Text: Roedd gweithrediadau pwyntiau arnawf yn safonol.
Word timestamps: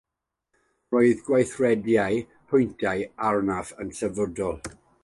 Roedd 0.95 1.21
gweithrediadau 1.27 2.17
pwyntiau 2.55 3.07
arnawf 3.29 3.75
yn 3.87 3.97
safonol. 4.03 4.63